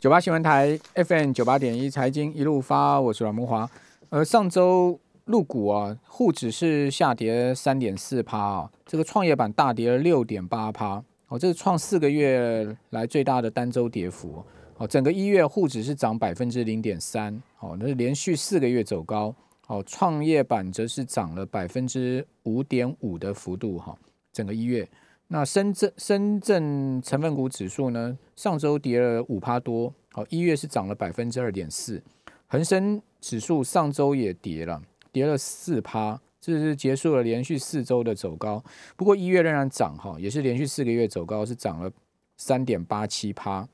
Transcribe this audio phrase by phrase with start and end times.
[0.00, 3.68] 九八新闻台 FM 九八点一财经一路发，我是阮梦华。
[4.08, 14.42] 呃，上周入股啊，沪指是下跌三点四趴啊，这个创业板大跌了六点八趴，哦，这是创四个月来最大的单周跌幅。
[14.78, 19.34] 哦，整个一月沪指是涨百分之零点三，哦，那是连续四个月走高。
[19.66, 23.94] 哦，创业板则是涨了百分之五点五的幅度哈，
[24.32, 24.88] 整个一月。
[25.32, 32.02] 那深圳深圳成分股指数呢，上周跌了五趴多，好，一月是涨了百分之二点四。
[32.48, 38.64] 恒生指数上周也跌了，跌了四趴，这是结束了连续四周的走高。
[38.96, 41.88] 不过一月仍然涨哈，也是连续四个月走高，是涨了
[42.36, 43.68] 三点八七趴，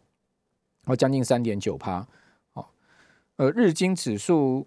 [0.85, 2.07] 哦，将近三点九趴。
[2.53, 2.71] 好，
[3.37, 4.67] 呃，日经指数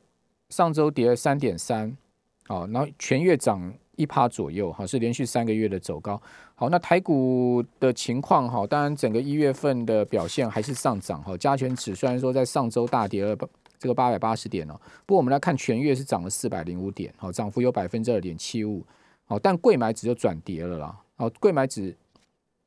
[0.50, 1.96] 上周跌了三点三，
[2.48, 3.72] 哦，然后全月涨。
[4.00, 6.22] 一趴左右，哈，是连续三个月的走高。
[6.60, 13.34] 好，那台股的情况，哈，当然整个一月份的表现还是上涨，哈，加权指虽然说在上周大跌了
[13.80, 14.74] 这个八百八十点哦，
[15.06, 18.86] 不过我们来看全月是涨了四百零五点，好，涨幅有百分之二点七五，
[19.24, 21.96] 好，但贵买指就转跌了啦，好，贵买指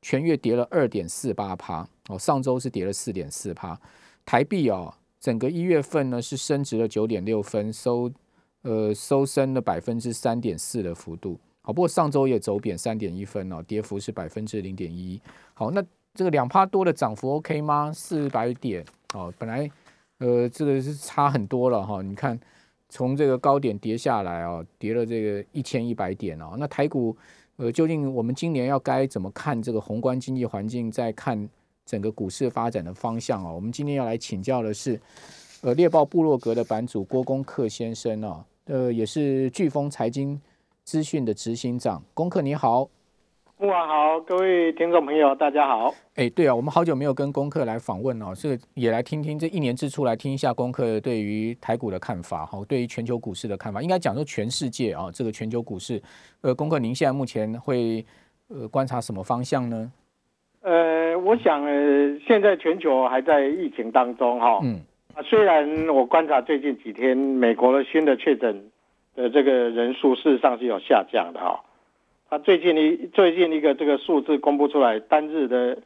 [0.01, 3.79] 全月跌了二点四八趴，哦，上周是跌了四点四趴，
[4.25, 8.11] 台币哦，整个一月份呢是升值了九点六分，收。
[8.63, 15.19] 呃，收升了百分之三点四的幅度，好，不过上周也走贬三点一分哦，跌幅是百分之零点一。
[15.53, 15.81] 好，那
[16.13, 17.89] 这个两趴多的涨幅 OK 吗？
[17.95, 18.83] 四百点
[19.13, 19.71] 哦，本来
[20.17, 22.37] 呃这个是差很多了哈，你看
[22.89, 26.55] 从这个高点跌下来哦，跌了这个一千一百点哦。
[26.59, 27.15] 那台股
[27.55, 31.47] 呃，究竟我们今年要该怎么看这个宏观经济环境，再看
[31.85, 33.53] 整个股市发展的方向哦？
[33.55, 34.99] 我们今天要来请教的是
[35.61, 38.43] 呃猎豹部落格的版主郭公克先生哦。
[38.65, 40.39] 呃，也是飓风财经
[40.83, 42.89] 资讯的执行长，功课你好，
[43.57, 45.93] 木华好，各位听众朋友大家好。
[46.15, 56.01] 哎，对啊，我们好久没有跟功课来访问哦，这个也来听听这一年之初来听一下功课对于台股的看法哈，对于全球股市的看法，应该讲说全世界啊，这个全球股市，
[56.41, 58.05] 呃，功课您现在目前会
[58.49, 59.89] 呃观察什么方向呢？
[60.63, 64.81] 呃，我想呃，现在全球还在疫情当中哈，嗯。
[65.15, 68.71] 啊，虽然我观察最近几天美国的新的确诊
[69.15, 71.61] 的这个人数事实上是有下降的哈，
[72.29, 75.77] 他最近一最近一个这个数字公布出来，单日的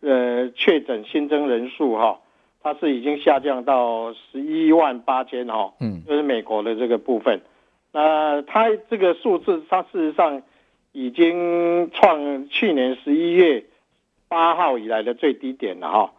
[0.00, 2.20] 呃确诊新增人数哈，
[2.62, 7.40] 它是已经下降到十一万八千哈，嗯，就是美国的这个部分，
[7.92, 10.42] 那它这个数字它事实上
[10.92, 13.64] 已经创去年十一月
[14.28, 16.12] 八号以来的最低点了哈。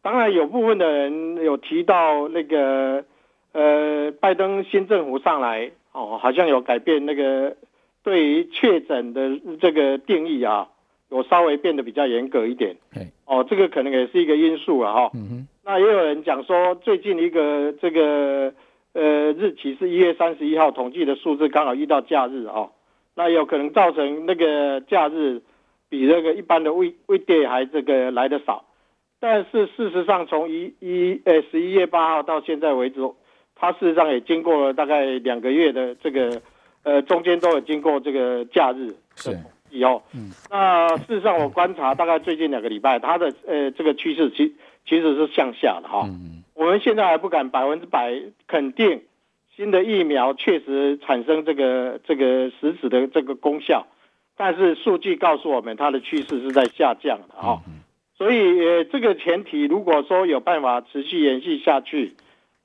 [0.00, 3.04] 当然，有部分的人有提到那个，
[3.52, 7.56] 呃，拜登新政府上来哦，好像有改变那个
[8.02, 10.68] 对于确诊的这个定义啊，
[11.10, 12.76] 有稍微变得比较严格一点。
[13.26, 15.10] 哦，这个可能也是一个因素啊，哈。
[15.14, 15.48] 嗯哼。
[15.64, 18.54] 那也有人讲说，最近一个这个
[18.94, 22.70] 呃日期是一月三十一号，统计的数字刚好遇到假日哦，
[23.14, 25.42] 那有可能造成那个假日
[25.90, 28.64] 比那个一般的未未跌还这个来的少。
[29.20, 33.00] 但是事实上，从一一呃十一月八号到现在为止，
[33.58, 36.40] 它事实上也经过了大概两个月的这个
[36.84, 39.36] 呃中间都有经过这个假日是。
[39.70, 44.54] 以后，嗯，那事实上我观察大概最近两个礼拜，它的呃这个趋势其
[44.86, 46.04] 其实是向下的哈。
[46.06, 49.02] 嗯我们现在还不敢百分之百肯定
[49.54, 53.86] 新的疫苗确实产生这个这个实质的这个功效，
[54.36, 57.60] 但是数据告诉我们它的趋势是在下降的哈。
[58.16, 62.14] 所以，呃，这个前提如果说有办法持续延续下去，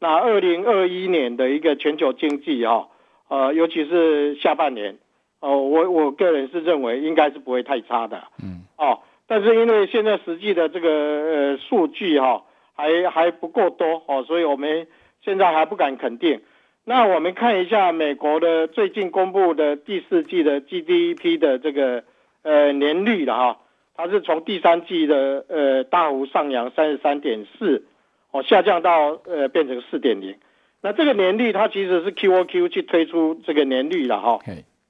[0.04, 2.88] 那二零二一年的一个全球经济啊，
[3.30, 4.98] 呃，尤其是下半年，
[5.40, 12.44] 哦，我我个人是认为应该是不会太差的，嗯，哦，但是因为现在实际的这个呃数据哈
[12.74, 14.88] 还还不够多哦，所以我们
[15.22, 16.42] 现在还不敢肯定。
[16.84, 22.04] 那我们看一下美国的最近公布的第四季的 GDP 的这个
[22.42, 23.58] 呃年率了哈。
[23.96, 27.86] 它是从第三季的呃大幅上扬三十三点四，
[28.34, 30.36] 哦下降到呃变成四点零，
[30.82, 34.40] 那这个年率它其实是 Q O Q 去推出这个年率了哈，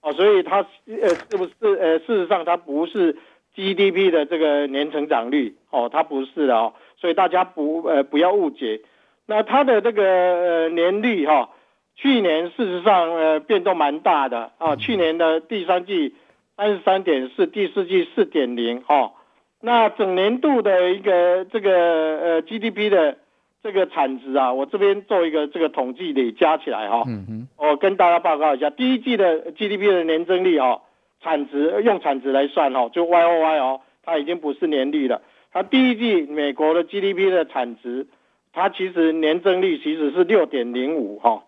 [0.02, 3.18] 哦所以它呃是不是呃事实上它不是
[3.54, 8.82] G D P 的这个年成长率哦它不是的哦，所以大家不呃不要误解，
[9.28, 11.52] 那它的这个呃年率哈，
[11.96, 16.16] 去年事实上呃变动蛮大的啊，去年的第三季。
[16.56, 19.14] 三十三点四，第四季四点零，哈，
[19.60, 23.18] 那整年度的一个这个呃 GDP 的
[23.64, 30.82] 这个产值啊，我这边做一个这个统计的加起来哈，嗯嗯，我跟大家报告一下，第一季的 GDP 的年增率哦，
[31.22, 35.22] 产值用产值来算哈，就 Y O Y 哦，它已经不是年率了，
[35.54, 38.08] 它第一季美国的 GDP 的产值
[38.52, 41.46] 它其实年增率其实是六点零五哈，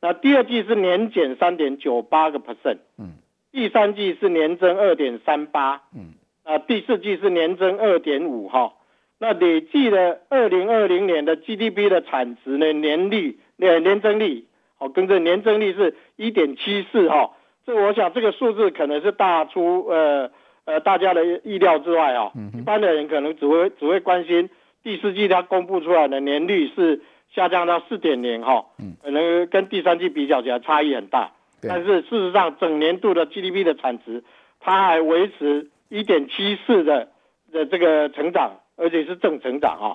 [0.00, 3.12] 那第二季是年减三点九八个 percent，嗯，
[3.52, 8.72] 第三季是年增二点三八，嗯，啊，第四季是年增二点五哈，
[9.18, 14.46] 那累计的二零二零年的 GDP 的产值呢年率年年增率，
[14.78, 17.32] 哦，跟着年增率是一点七四哈，
[17.66, 20.30] 这我想这个数字可能是大出呃。
[20.64, 24.50] 呃，大家的意料之外啊，一般的人可能只会只会关心
[24.82, 27.00] 第四季它公布出来的年率是
[27.34, 28.66] 下降到四点零哈，
[29.02, 31.32] 可能跟第三季比较起来差异很大。
[31.62, 34.22] 但是事实上，整年度的 GDP 的产值
[34.60, 37.08] 它还维持一点七四的
[37.50, 39.86] 的这个成长，而且是正成长啊，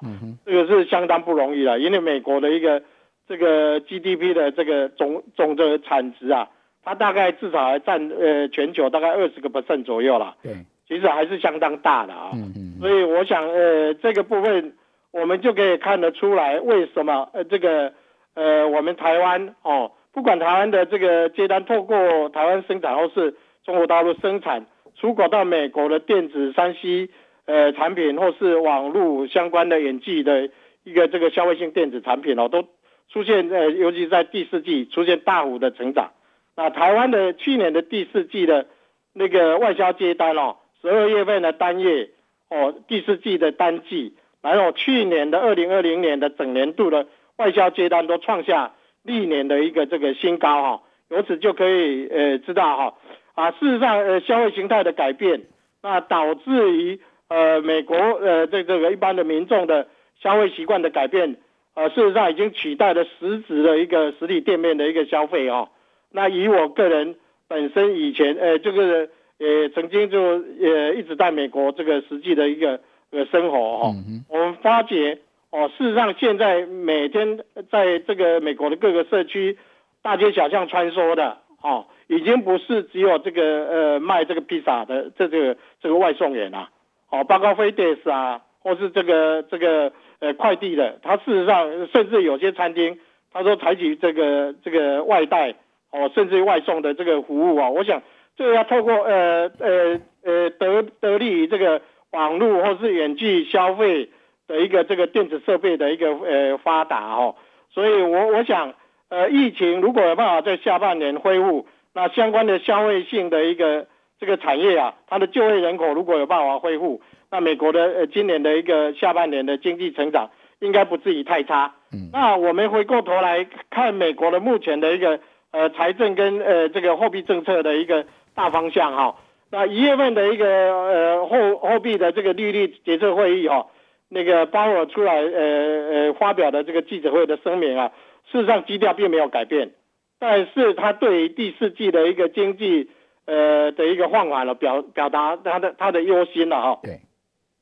[0.45, 1.79] 这个是相当不容易了。
[1.79, 2.83] 因为美国的一个
[3.27, 6.49] 这个 GDP 的这个总总的产值啊。
[6.85, 14.73] 它大概至少还占呃全球大概二十个 percent 左右了，对，其实还是相当大的啊，嗯嗯，所以我想呃这个部分
[15.13, 17.93] 我们就可以看得出来为什么呃这个
[18.33, 23.33] 呃我们台湾哦不管台湾的这个接单透过台湾生产或是
[23.63, 24.65] 中国大陆生产
[24.97, 27.09] 出口到美国的电子三 C
[27.45, 30.49] 呃产品或是网络相关的演技的
[30.83, 32.67] 一个这个消费性电子产品哦都
[33.09, 36.11] 出现呃尤其在第四季出现大幅的成长。
[36.55, 38.67] 那台湾的去年的第四季的
[39.13, 42.09] 那个外销接单哦，十二月份的单月
[42.49, 47.07] 哦，第四季的单季，然后去年的二零二零年的整年度的
[47.37, 52.93] 外销接单都创下历年的一个这个新高哈，由此就可以呃知道哈
[53.33, 55.45] 啊，事实上呃消费形态的改变，
[55.81, 56.99] 那导致于
[57.33, 59.87] 呃美国呃这这个一般的民众的
[60.21, 61.37] 消费习惯的改变，
[61.73, 65.69] 呃事实上已经取代了实质的一个实体店面的一个消费哦。
[66.11, 67.15] 那以我个人
[67.47, 69.09] 本身以前，呃，这个
[69.39, 72.79] 呃，曾经就也一直在美国这个实际的一个
[73.11, 73.95] 呃生活哈，
[74.29, 75.17] 我们发觉
[75.49, 77.39] 哦，事实上现在每天
[77.71, 79.57] 在这个美国的各个社区
[80.03, 86.69] 大街小巷穿梭的哦，已经不是只有这个呃卖这个披萨的这个这个外送员啦，
[87.13, 92.97] 哦，包括飞碟啊，或是这个这个呃快递的，他事实上甚至有些餐厅，
[93.31, 95.55] 他说采取这个这个外带。
[95.95, 98.01] 哦，甚至外送的这个服务啊，我想
[98.35, 104.09] 这个要透过呃呃呃得得利于这个网络或是远距消费
[104.47, 107.35] 的一个这个电子设备的一个呃发达哦，
[107.69, 108.73] 所以我我想
[109.09, 113.85] 呃疫情如果有办法在下半年恢复，那相关的消费性的一个
[114.23, 121.75] 这个产业啊，它的就业人口如果有办法恢复，那美国的呃今年的一个下半年的经济成长应该不至于太差。
[121.91, 125.19] 嗯，那我们回过头来看美国的目前的一个。
[125.55, 129.17] 呃，财政跟呃这个货币政策的一个大方向哈，
[129.51, 133.67] 那一月份的一个呃货货币的这个利率决策会议哈，
[134.09, 137.91] 那个鲍尔出来呃呃发表的这个记者会的声明啊，
[138.31, 139.73] 事实上基调并没有改变，
[140.19, 142.89] 但是他对第四季的一个经济
[143.25, 146.79] 呃的一个放缓了表表达他的他的忧心了哈。
[146.83, 147.01] 对，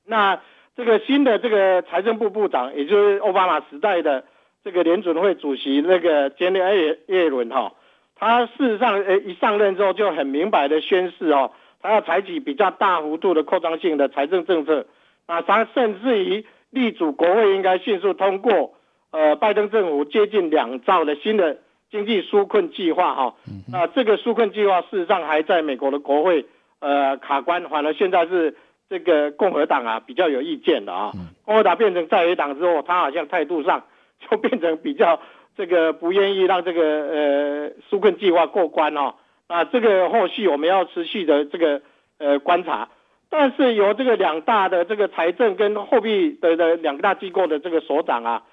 [0.06, 0.42] 那
[0.76, 4.24] 这个新的这个财政部部长，也就是奥巴马时代的
[4.64, 7.74] 这个联准会主席那个杰尼耶耶伦哈。
[8.16, 14.86] 他事实上，呃，一上任之后就很明白的宣示哦，他要采取比较大幅度的扩张性的财政政策，
[15.26, 18.76] 啊，他甚至于力主国会应该迅速通过，
[19.10, 21.58] 呃，拜登政府接近两兆的新的
[21.92, 23.36] 经济纾困计划哈，
[23.72, 26.46] 那这个纾困计划事实上还在美国的国会
[26.80, 28.56] 呃卡关，反而现在是
[28.90, 31.12] 这个共和党啊比较有意见的啊，
[31.46, 33.84] 共和党变成在野党之后，他好像态度上
[34.30, 35.20] 就变成比较。
[35.58, 39.16] 这个不愿意让这个呃纾困计划过关哦，
[39.48, 41.82] 啊，这个后续我们要持续的这个
[42.20, 42.88] 呃观察。
[43.30, 48.44] 但是由这个两大的这个财政跟货币的的两大机构的这个所长啊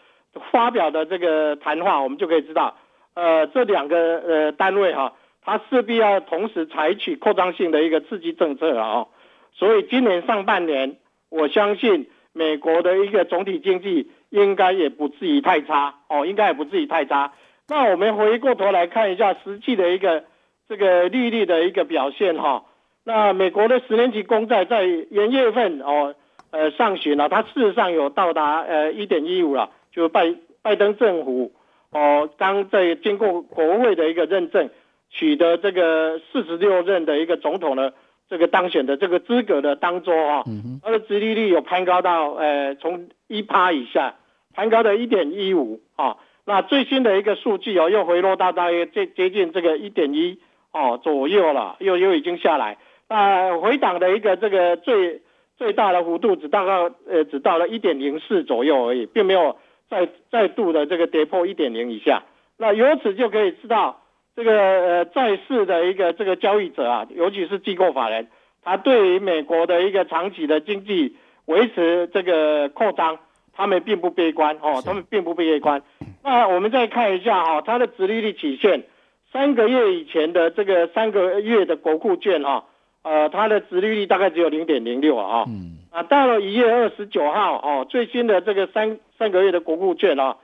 [0.51, 2.77] 发表的这个谈话，我们就可以知道，
[3.15, 9.07] 呃，这两个呃单位哈，它势必要同时采取扩张性的一个刺激政策啊。
[9.53, 10.97] 所以今年上半年，
[11.31, 14.11] 我相信美国的一个总体经济。
[14.31, 17.33] 应该也不至于太差哦，应该也不至于太差。
[17.67, 20.25] 那我们回过头来看一下实际的一个
[20.69, 22.67] 这个利率的一个表现哈。
[23.05, 26.15] 那美国的十年期公债在元月份哦，
[26.51, 31.53] 呃上旬了，它事实上有到达呃一点一五了，就拜拜登政府
[31.91, 34.71] 哦刚在经过国会的一个认证，
[35.11, 37.95] 取得这个四十六任的一个总统的
[38.29, 40.45] 这个当选的这个资格的当中啊，
[40.83, 44.15] 它的殖利率有攀高到呃从一趴以下。
[44.55, 50.41] 攀高到一点一五啊，那最新的一个数据哦，又回落到大约接接近这个一点一
[50.73, 52.77] 哦左右了，又又已经下来。
[53.09, 55.23] 那回档的一个这个最
[55.57, 59.57] 最大的幅度只大概呃只到了一点零四左右而已，并没有
[59.89, 62.25] 再再度的这个跌破一点零以下。
[62.57, 64.03] 那由此就可以知道，
[64.35, 68.29] 这个呃在世的一个这个交易者啊，尤其是机构法人，
[68.63, 71.17] 他对于美国的一个长期的经济
[71.47, 73.19] 维持这个扩张，
[73.55, 75.83] 他们并不悲观哦，他们并不悲观。
[76.23, 78.85] 那我们再看一下哈，它的殖利率曲线，
[79.33, 82.65] 三个月以前的这个三个月的国库券哈，
[83.03, 90.37] 呃，它的殖利率大概只有零点零六啊，嗯，啊，到了一月二十九号哦，最新的这个三三个月的国库券啊。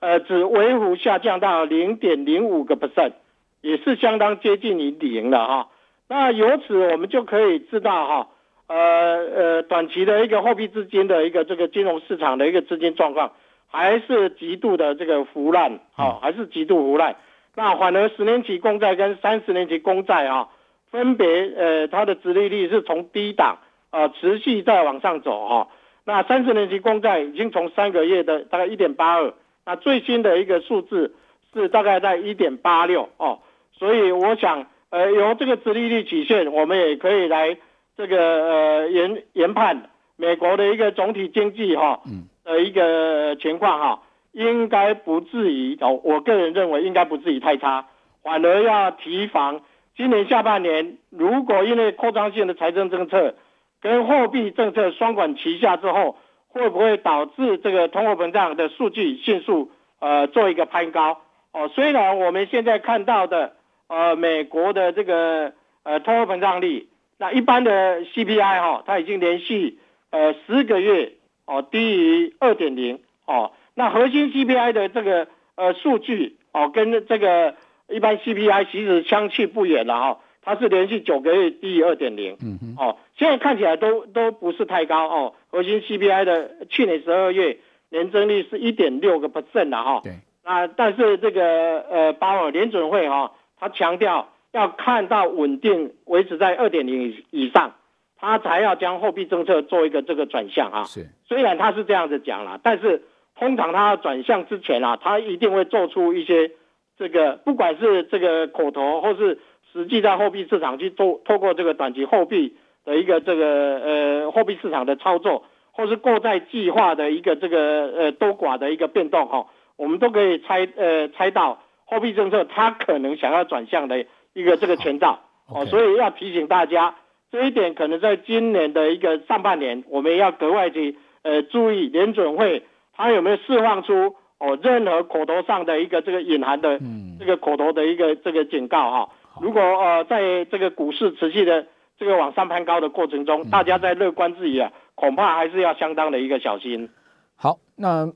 [0.00, 3.12] 呃，只微幅下降到零点零五个 percent，
[3.60, 5.68] 也是相当接近于零了哈。
[6.08, 8.28] 那由此我们就可以知道哈，
[8.66, 13.32] 呃呃，短期的一个货币资金的一个这个金融市场的一个资金状况，
[13.70, 17.16] 还是极度的这个腐烂，哦，还是极度腐烂。
[17.54, 20.48] 那反而十年期公债跟三十年期公债啊，
[20.90, 23.58] 分别呃它的殖利率是从低档
[23.92, 25.68] 啊持续在往上走哈。
[26.04, 29.32] 那三十年期公债已经从三个月的大概一点八二。
[29.64, 31.14] 那最新的一个数字
[31.52, 33.38] 是大概在一点八六哦，
[33.72, 37.56] 所以我想，呃，由这个殖利率曲线，我们也可以来
[37.96, 47.86] 这个呃研研判美国的一个总体经济哈，嗯，的一个情况哈，应该不至于哦，我个人认为应该不至于太差，
[48.24, 49.60] 反而要提防
[49.96, 53.36] 今年下半年如果因为扩张性的财政政策
[53.82, 56.16] 跟货币政策双管齐下之后。
[56.54, 59.70] 会不会导致这个通货膨胀的数据迅速
[60.00, 61.22] 呃做一个攀高？
[61.50, 63.54] 哦，虽然我们现在看到的
[63.88, 69.78] 呃美国的这个呃通货膨胀率，那一般的 CPI 哈，它已经连续
[70.10, 71.14] 呃十个月
[71.46, 77.54] 哦低于二点零哦，那核心 CPI 的这个呃数据哦跟这个
[77.88, 80.18] 一般 CPI 其实相去不远了哈。
[80.44, 85.34] 它是连续九个月低于二点零，嗯哼，哦，现在看起来都都不是太高哦。
[85.48, 87.58] 核心 CPI 的去年十二月
[87.90, 97.74] 年增率是一点六个 percent 的哈，对，啊，但是这个呃鲍尔联准会哈，他强调要看到稳定维持在二点零以以上，
[98.18, 100.82] 他才要将货币政策做一个这个转向啊。
[100.84, 103.04] 是，虽然他是这样子讲了，但是
[103.36, 106.50] 通常他转向之前啊，他一定会做出一些
[106.98, 109.38] 这个不管是这个口头或是。
[109.72, 126.96] 实际在货币市场去做，透过这个短期货币的一个这个呃货币市场的操作，或是购债计划的一个这个呃多寡的一个变动哈，我们都可以猜呃猜到货币政策它可能想要转向的一个这个前兆哦，所以要提醒大家
[127.30, 132.64] 这一点，可能在今年的一个上半年，我们要格外去呃注意联准会
[132.94, 136.78] 它有没有释放出哦任何口头上的一个这个隐含的
[137.18, 139.08] 这个口头的一个这个警告哈。
[139.40, 141.66] 如果呃，在这个股市持续的
[141.98, 146.88] 这个往上攀高的过程中，大家在乐观自己啊，恐怕还是要相当的一个小心。
[147.36, 148.12] 好，那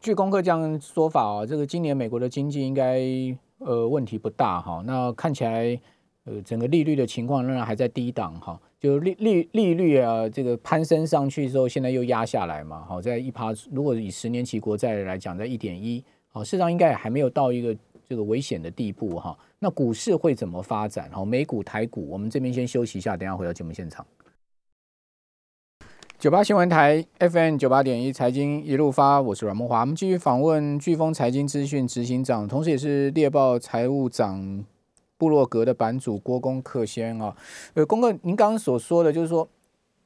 [0.00, 3.00] 据功课这样说法啊，这个今年美国的经济应该
[3.58, 4.82] 呃问题不大哈。
[4.86, 5.80] 那看起来
[6.24, 12.84] 呃整个利率的情况仍然还在低档哈，就利利利率啊这个攀升上去之后，现在又压下来嘛。
[12.86, 17.74] 好，在一趴，如果以十年期国债来讲，在一点一，好，市场上应该还没有到一个。
[18.06, 19.34] 这个危险的地步哈，
[19.64, 21.08] 那股市会怎么发展？
[21.10, 24.06] 好，美股、台股，我们这边先休息一下，等下回到节目现场。
[26.18, 29.80] 九八新闻台 FM 九八点一财经一路发，我是阮梦华。
[29.80, 34.62] 我们继续访问飓风财经资讯执行长，同时也是猎豹财务长
[35.16, 37.34] 布洛格的版主郭公克先啊。
[37.72, 39.48] 呃，公哥，您刚刚所说的就是说，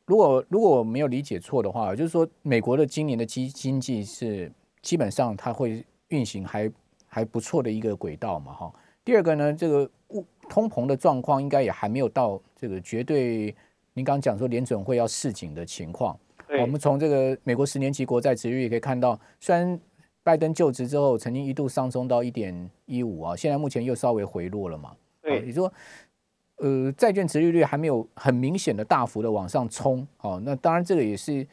[0.06, 6.70] 如果如果我没有理解错的话，就是说美国的今年的经经济是基本上它会运行还。
[7.10, 8.70] 还不错的一个轨道嘛，哈。
[9.08, 13.56] 第二个呢，这个物通膨的状况应该也还没有到这个绝对。
[13.94, 16.14] 您刚刚讲说联准会要市井的情况，
[16.60, 19.80] 我们从这个美国十年期国债值率也可以看到，虽然
[20.22, 24.94] 拜登就职之后曾经一度上升到一点一五啊，现在目前又稍微回落了嘛。
[25.22, 25.72] 对，你说，
[26.56, 31.46] 呃，债券值利率还没有很明显的大幅的往上冲，哦，那当然这个也是。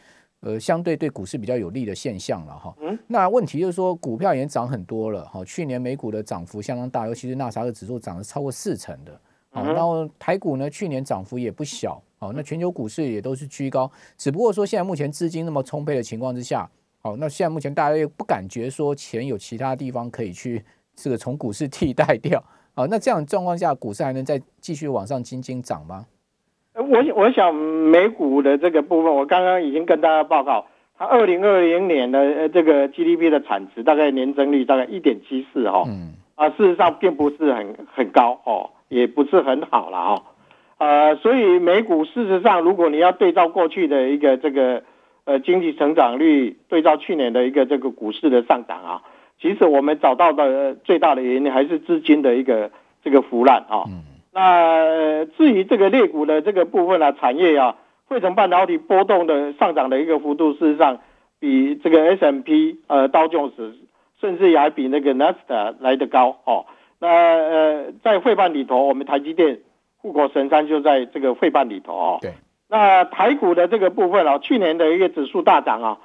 [0.45, 2.71] 呃，相对对股市比较有利的现象了哈。
[2.79, 2.95] 嗯。
[3.07, 5.43] 那问题就是说，股票已经涨很多了哈。
[5.43, 9.19] 去年美股的涨幅相当大，尤其是纳斯达克指数涨了超过四成的。
[9.53, 9.73] 嗯。
[9.73, 11.99] 然后台股呢，去年涨幅也不小。
[12.19, 12.31] 哦。
[12.35, 16.69] 那全球股市也都是居高，只不过说现在目前资金那么充沛的情况之下，
[17.01, 20.63] 哦，那现在目前大家又不感觉说钱有其他地方可以去
[20.95, 22.43] 这个从股市替代掉。
[22.75, 22.85] 哦。
[22.87, 26.05] 那这样状况下，股市还能再继续往上轻轻涨吗？
[26.75, 30.65] 我我想美股的这个部分，我刚刚已经跟大家报告，
[30.97, 40.23] 它二零二零年的呃这个 GDP 的产值大概年增率大概一点七四哈，嗯，啊事实上并不是很很高哦，也不是很好了哈，
[40.79, 44.83] 呃，所以美股事实上如果你要对照过去的一个这个
[45.23, 49.01] 呃经济成长率对照去年的一个这个股市的上涨啊，
[49.39, 52.69] 其实我们找到的最大的原因还是资金的一个
[53.01, 53.85] 这个腐烂啊。
[54.35, 57.77] 那至于这个劣股的这个部分啊，产业啊，
[58.09, 60.99] 汇成半导体波动的上涨的一个幅度，事实上
[61.39, 63.77] 比这个 S M P 呃刀琼斯，
[64.19, 66.65] 甚至也还比那个 n a s a 来得高哦。
[66.99, 69.59] 那呃，在汇办里头，我们台积电
[69.99, 72.17] 护国神山就在这个汇办里头哦。
[72.21, 72.33] 对。
[72.67, 75.97] 那台股的这个部分啊，去年的一个指数大涨啊，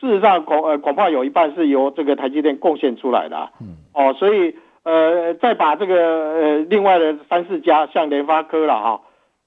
[0.00, 3.50] 事实上恐呃恐怕有一半是由这个台积电贡献出来的。
[3.60, 3.76] 嗯。
[3.94, 4.56] 哦，所以。
[4.84, 9.00] 呃，再把这个呃另外的三四家，像联发科了哈，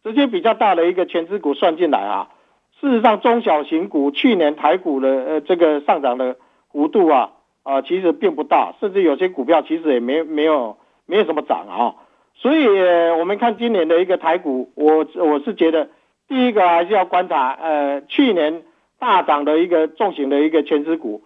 [0.04, 2.30] 这些比较大的一个全资股算进来啊，
[2.80, 6.36] 事实上中小型股去年台股的呃这个上涨的
[6.72, 7.32] 幅度啊
[7.64, 11.96] 啊其实并不大，甚至有些股票其实也没没有没有什么涨啊，
[12.36, 12.68] 所以
[13.18, 15.90] 我们看今年的一个台股，我我是觉得
[16.28, 18.64] 第一个还是要观察呃去年
[19.00, 21.24] 大涨的一个重型的一个全资股。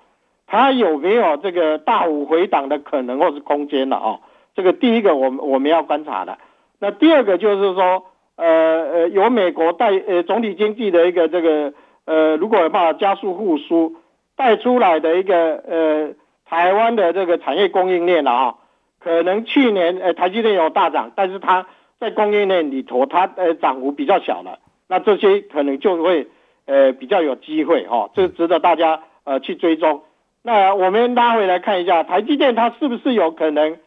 [0.48, 4.20] 它有没有这个大幅回档的可能或是空间了啊？
[4.54, 6.38] 这个第一个，我们我们要观察的。
[6.80, 11.74] 那第二个就是说，呃呃，由美国带呃总体经济的一个这个
[12.06, 13.96] 呃，如果有办法加速复苏
[14.36, 16.14] 带出来的一个呃
[16.46, 18.56] 台湾的这个产业供应链了啊，
[19.00, 21.66] 可能去年呃台积电有大涨，但是它
[22.00, 26.28] 在供应链里头它呃涨幅比较小了，那这些可能就会
[26.66, 30.04] 呃比较有机会哈，这值得大家呃去追踪。
[30.46, 33.80] 那我们拉回来看一下，台积电它是不是有可能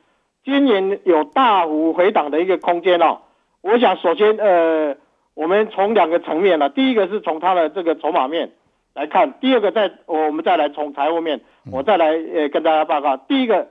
[0.45, 3.19] 今年有大幅回档的一个空间哦？
[3.61, 4.97] 我想首先呃，
[5.35, 8.51] 我们从两个层面了，第一个是从它的这个筹码面
[8.93, 13.17] 来看，第二个再我们再来从财务面，我再来呃跟大家报告。
[13.17, 13.69] 第一个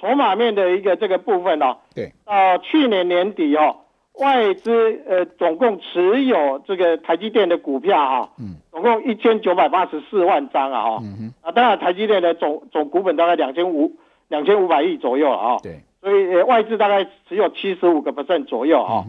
[0.00, 3.76] 筹码面的一个这个部分哦，对，到去年年底哦。
[4.20, 13.96] 外资呃总共持有这个台积电的股票啊，嗯，总共一千九百八十四万张啊，哈，嗯哼，啊，当然台积电的总总股本大概两千五
[14.28, 19.04] 两千五百亿左右啊，对，所以外资大概只有七十五个 percent 左右啊，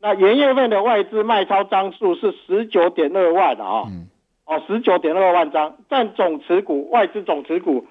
[0.00, 4.06] 那元月份的外资卖超张数是十九点二万啊，嗯，
[4.46, 7.86] 哦，十九点二万张，占总持股外资总持股，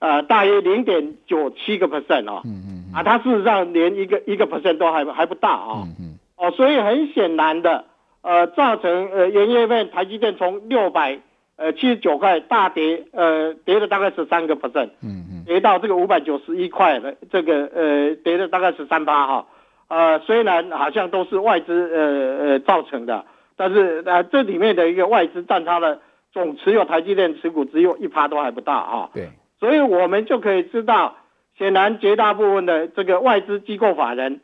[0.00, 6.07] 呃，大约零点九七个 percent 啊，嗯嗯，啊，它事实上连一个一个 percent 都还还不大啊，嗯。
[6.38, 7.86] 哦，所以很显然的，
[8.22, 11.18] 呃，造成呃元月份台积电从六百
[11.56, 19.46] 呃七十九块大跌，呃跌了大概十三个 percent，嗯嗯，跌到这个五百九十一块的这个呃跌了大概十三八哈，
[19.88, 23.24] 呃虽然好像都是外资呃呃造成的，
[23.56, 26.00] 但是呃这里面的一个外资占它的
[26.32, 31.16] 总持有台积电持股只有一趴都还不到啊，对，所以我们就可以知道，
[31.58, 34.40] 显然绝大部分的这个外资机构法人。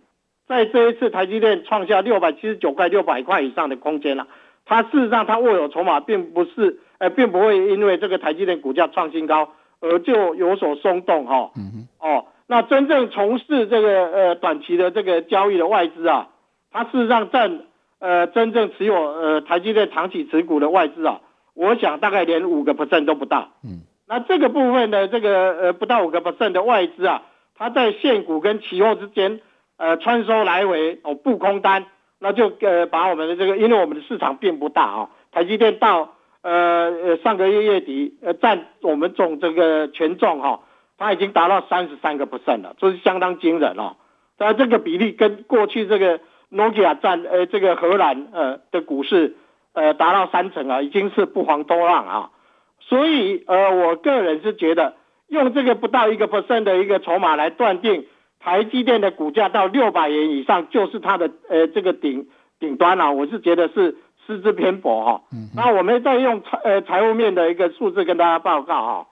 [0.46, 4.26] 在这一次台积电创下六百七十九块、六百块以上的空间了，
[4.66, 11.50] 它事实上它握有筹码，并不是，呃，并不会因为这个台积电股价创新高而就有所松动哈。
[11.56, 11.88] 嗯。
[11.98, 16.28] 哦，那真正从事这个呃短期的这个交易的外资啊，
[16.70, 17.60] 它事实上占
[17.98, 21.22] 呃真正持有呃台积电长期持股的外资啊，
[21.54, 23.48] 我想大概连五个 percent 都不到。
[23.64, 23.80] 嗯。
[24.06, 27.22] 那这个部分的这个呃不到五个 percent 的外资啊，
[27.56, 29.40] 它在现股跟期货之间。
[29.76, 31.86] 呃，穿梭来回哦，布空单，
[32.20, 40.60] 那就呃把我们的这个，因为我们的市场并不大啊，台积电到呃呃上个月月底呃占我们总这个权重哈，
[40.96, 43.96] 它已经达到三十三个 percent 了，这是相当惊人哦。
[44.38, 49.36] 但这个比例跟过去这个诺基亚占呃这个荷兰呃的股市
[49.72, 52.30] 呃达到三成啊，已经是不遑多让啊。
[52.78, 54.94] 所以呃我个人是觉得
[55.26, 58.06] 用这个不到一个 percent 的一个筹码来断定。
[58.44, 62.28] 台积电的股价到六百元以上，就是它的呃这个顶
[62.60, 63.10] 顶端了。
[63.10, 65.22] 我是觉得是失之偏颇哈。
[65.32, 69.06] 嗯那我们再用财呃财务面的一个数字跟大家报告哈。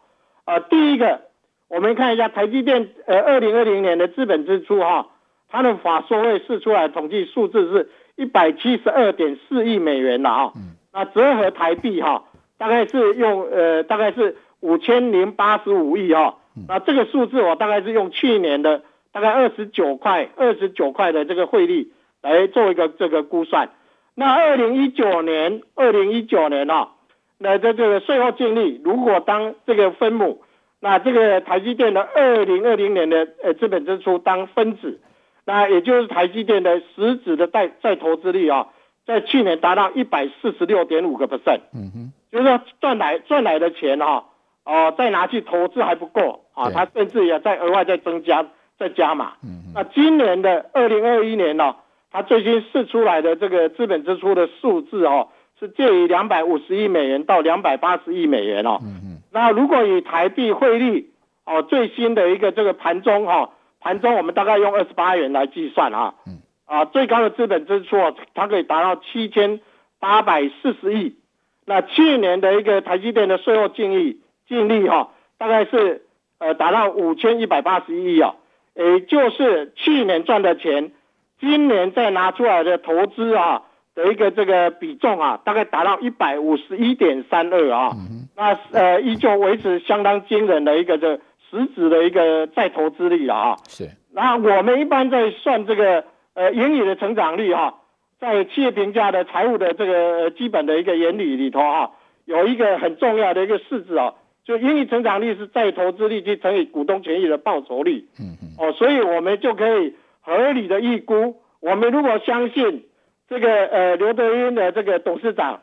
[0.45, 1.23] 呃，第一个，
[1.69, 5.07] 我们看一下台积电呃二零二零年的资本支出哈，
[5.49, 10.53] 它的法说会释出来统计数字是一百七十二点四亿美元了啊。
[10.93, 12.25] 那折合台币哈，
[12.59, 16.35] 大概是用呃大概是五千零八十五亿哈。
[16.69, 18.83] 那这个数字我大概是用去年的。
[19.13, 23.71] 大概二十九块，二十九块的这个汇率来做一个这个估算。
[24.15, 26.91] 那二零一九年，二零一九年啊，
[27.39, 30.43] 那这这个税后净利，如果当这个分母，
[30.81, 35.01] 那这个台积电的二零二零年的呃资本支出当分子，
[35.45, 38.69] 那也就是台积电的实质的再再投资率啊，
[39.07, 41.61] 在去年达到一百四十六点五个 percent。
[41.75, 44.27] 嗯哼，就是说赚来赚来的钱哈，
[44.65, 48.47] 哦，再拿去投资还不够啊，它甚至也在额外再增加。
[48.79, 49.35] 再加码，
[49.75, 51.77] 那今年的二零二一年呢，
[52.11, 55.29] 它最新试出来的这个资本支出的数字哦，
[55.61, 58.79] 是介于两百五十亿美元到两百八十亿美元哦。
[58.83, 59.19] 嗯嗯。
[59.31, 61.11] 那如果以台币汇率
[61.45, 66.15] 哦最新的一个这个盘中哈，盘中我们大概用二十八元来计算啊。
[66.27, 66.39] 嗯。
[66.65, 69.61] 啊，最高的资本支出哦它可以达到七千
[70.01, 71.17] 八百四十亿。
[71.65, 76.03] 那去年的一个台积电的税后净利净利哈，大概是
[76.39, 78.35] 呃达到五千一百八十亿啊，
[78.75, 80.93] 也就是去年赚的钱，
[81.41, 83.63] 今年再拿出来的投资啊
[83.95, 87.93] 的一个这个比重啊，大概达到一百五十一点三二啊，
[88.37, 91.17] 那呃依旧维持相当惊人的一个这
[91.51, 93.57] 实质的一个再投资率了啊。
[93.69, 93.89] 是。
[94.13, 96.05] 那我们一般在算这个
[96.35, 97.79] 呃盈余的成长率哈。
[98.21, 101.91] 在企业评价的财务的这个基本的一个原理里头啊，
[102.25, 108.07] 有一个很重要的一个式子啊，就盈利成长率是再投资率去乘以股东权益的报酬率。
[108.21, 108.55] 嗯嗯。
[108.59, 112.87] 哦，所以我们就可以合理的预估，我们如果相信
[113.29, 115.63] 这个呃刘德英的这个董事长，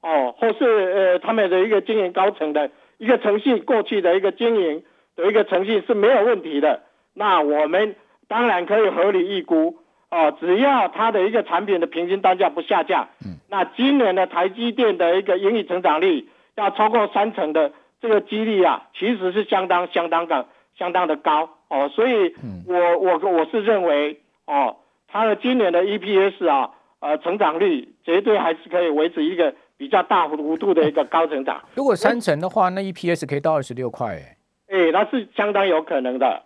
[0.00, 4.82] 哦，或是呃他们的一个经营高层的一个诚信，过去的一个经营
[5.16, 6.82] 的一个诚信是没有问题的，
[7.14, 7.96] 那我们
[8.28, 9.78] 当然可以合理预估。
[10.12, 20.46] 哦，只要它的一个产品的平均单价不下降，嗯，那今年的台积电的一个盈利成长率要超过三成的这个几率啊，其实是相当相当的
[20.78, 22.34] 相当的高哦，所以，
[22.66, 24.76] 我我我是认为哦，
[25.08, 31.62] 它的今年的 EPS 啊，呃，成长率绝对还是可以维持一个比较大幅度的一个高成长。
[31.74, 34.36] 如果三成的话，那 EPS 可以到二十六块，哎，
[34.68, 36.42] 哎，那是相当有可能的。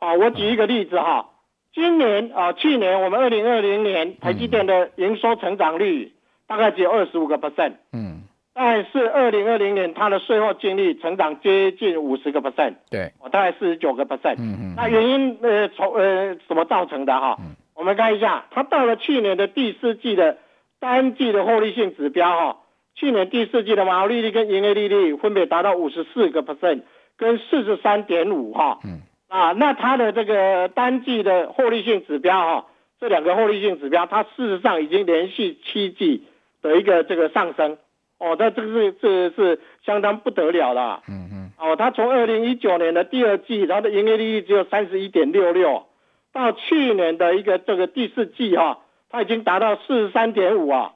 [0.00, 1.30] 哦，我举一个例子哈。
[1.74, 6.12] 今年啊，去年我们二零二零年台积电的营收成长率
[6.46, 8.22] 大概只有二十五个 percent，嗯，
[8.54, 17.36] 但是二零二零年它的税后净利成长接近五十个 percent，对，哦大概四十九个 percent，嗯嗯，那原因呃从呃怎么造成的哈？
[17.74, 20.38] 我们看一下，它到了去年的第四季的
[20.78, 22.56] 单季的获利性指标哈，
[22.94, 26.82] 去年第四季的毛利率跟营业利率分别达到五十四个 percent
[27.16, 29.00] 跟四十三点五哈，嗯。
[29.26, 32.66] 啊，那它的这个单季的获利性指标哈，
[33.00, 36.22] 这两个获利性指标，它事实上已经连续七季
[36.62, 37.76] 的一个这个上升，
[38.18, 45.86] 哦，那这个是是是相当不得了了，嗯嗯，哦，它从二零一九年的第二季，它的营业利率只有三十一点六六，
[46.32, 48.78] 到去年的一个这个第四季哈，
[49.10, 50.92] 它已经达到四十三点五啊，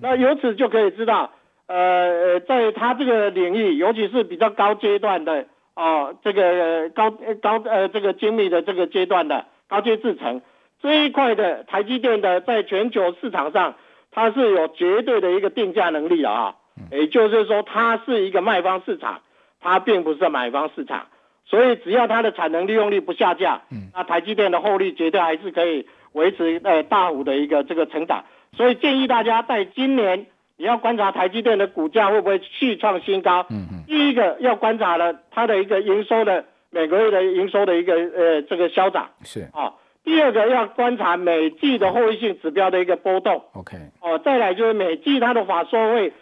[0.00, 1.32] 那由此就可以知道，
[1.66, 5.46] 呃，在它这个领域，尤其是比较高阶段的。
[5.74, 10.42] 哦，这个高高呃，这个精密的这个阶段的高阶制程
[10.82, 13.76] 这一块的台积电的，在全球市场上，
[14.10, 16.56] 它是有绝对的一个定价能力的啊。
[16.90, 19.20] 也就是说，它是一个卖方市场，
[19.60, 21.06] 它并不是买方市场。
[21.44, 23.62] 所以，只要它的产能利用率不下降，
[23.94, 28.24] 那台积电的获利绝对还是可以维持呃大幅的一个这个成长。
[28.56, 30.26] 所以，建议大家在今年。
[30.58, 33.46] 你要观察台积电的股价会不会续创新高？
[33.50, 33.84] 嗯嗯。
[33.88, 39.72] 第一个要观察了它的一个营收的每个月的营收的一个呃这个消长是啊。
[40.04, 43.42] 第二个要观察每季的获利性指标的一个波动。
[43.54, 43.76] OK。
[44.02, 46.12] 哦，再来就是每季它的法说会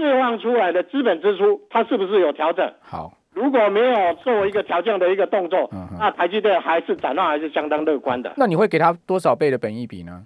[0.00, 2.72] 释放出来的资本支出，它是不是有调整？
[2.80, 3.12] 好。
[3.32, 8.32] 如果没有作为一个调降的一个动作，那台积电还是展望还是相当乐观的。
[8.36, 10.24] 那你会给它多少倍的本益比呢？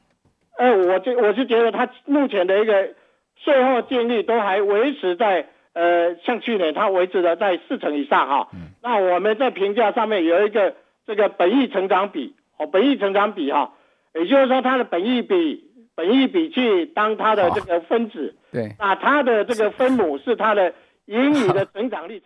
[0.57, 2.95] 呃，我就我是觉得它目前的一个。
[3.37, 8.49] 税后净利都还维持在呃，像去年它维持的在四成以上哈。
[8.55, 8.71] 嗯。
[8.81, 13.73] 那我们在评价上面有一个这个本益成长比哦，本益成长比哈，
[14.15, 18.35] 也就是说它的本益比本一比去当它的这个分子。
[18.53, 18.75] 对。
[18.79, 20.75] 那它的这个分母是它的
[21.07, 22.23] 盈余的 成长率。